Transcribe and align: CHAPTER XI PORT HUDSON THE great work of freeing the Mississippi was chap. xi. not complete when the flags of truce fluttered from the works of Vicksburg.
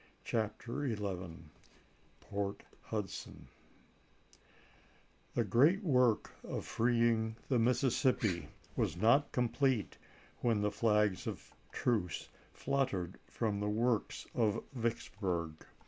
CHAPTER 0.23 0.95
XI 0.95 1.03
PORT 2.21 2.63
HUDSON 2.85 3.49
THE 5.35 5.43
great 5.43 5.83
work 5.83 6.31
of 6.43 6.65
freeing 6.65 7.35
the 7.49 7.59
Mississippi 7.59 8.47
was 8.75 8.93
chap. 8.93 8.99
xi. 8.99 9.01
not 9.03 9.31
complete 9.31 9.99
when 10.39 10.59
the 10.61 10.71
flags 10.71 11.27
of 11.27 11.53
truce 11.71 12.29
fluttered 12.51 13.19
from 13.27 13.59
the 13.59 13.69
works 13.69 14.25
of 14.33 14.63
Vicksburg. 14.73 15.67